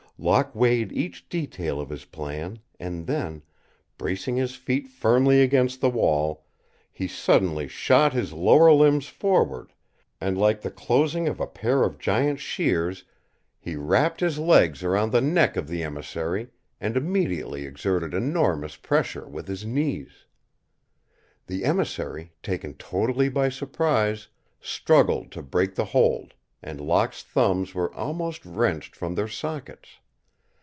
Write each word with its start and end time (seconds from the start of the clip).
Locke 0.23 0.53
weighed 0.53 0.91
each 0.91 1.27
detail 1.29 1.81
of 1.81 1.89
his 1.89 2.05
plan 2.05 2.59
and 2.79 3.07
then, 3.07 3.41
bracing 3.97 4.35
his 4.35 4.53
feet 4.55 4.87
firmly 4.87 5.41
against 5.41 5.81
the 5.81 5.89
wall, 5.89 6.45
he 6.91 7.07
suddenly 7.07 7.67
shot 7.67 8.13
his 8.13 8.31
lower 8.31 8.71
limbs 8.71 9.07
forward 9.07 9.73
and, 10.19 10.37
like 10.37 10.61
the 10.61 10.69
closing 10.69 11.27
of 11.27 11.39
a 11.39 11.47
pair 11.47 11.81
of 11.81 11.97
giant 11.97 12.39
shears, 12.39 13.03
he 13.59 13.75
wrapped 13.75 14.19
his 14.19 14.37
legs 14.37 14.83
about 14.83 15.11
the 15.11 15.21
neck 15.21 15.57
of 15.57 15.67
the 15.67 15.81
emissary 15.81 16.49
and 16.79 16.95
immediately 16.95 17.65
exerted 17.65 18.13
enormous 18.13 18.75
pressure 18.75 19.27
with 19.27 19.47
his 19.47 19.65
knees. 19.65 20.27
The 21.47 21.65
emissary, 21.65 22.31
taken 22.43 22.75
totally 22.75 23.29
by 23.29 23.49
surprise, 23.49 24.27
struggled 24.59 25.31
to 25.31 25.41
break 25.41 25.73
the 25.73 25.85
hold, 25.85 26.35
and 26.61 26.79
Locke's 26.79 27.23
thumbs 27.23 27.73
were 27.73 27.91
almost 27.95 28.45
wrenched 28.45 28.95
from 28.95 29.15
their 29.15 29.27
sockets. 29.27 29.97